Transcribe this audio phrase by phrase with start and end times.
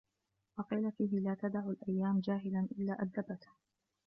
[0.57, 3.49] وَقِيلَ فِيهِ لَا تَدَعُ الْأَيَّامُ جَاهِلًا إلَّا أَدَّبَتْهُ